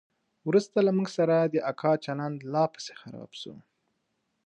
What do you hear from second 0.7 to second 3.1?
له موږ سره د اکا چلند لا پسې